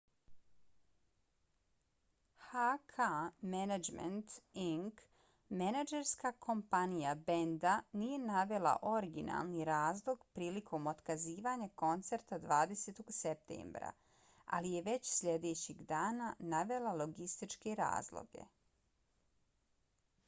[2.51, 2.97] hk
[3.49, 4.31] management
[4.61, 5.01] inc.
[5.61, 13.01] menadžerska kompanija benda nije navela originalni razlog prilikom otkazivanja koncerta 20.
[13.19, 13.91] septembra
[14.59, 18.47] ali je već sljedećeg dana navela logističke razloge